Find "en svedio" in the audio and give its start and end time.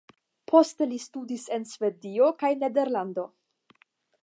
1.59-2.31